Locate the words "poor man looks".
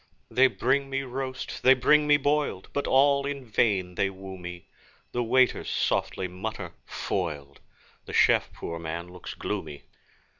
8.51-9.35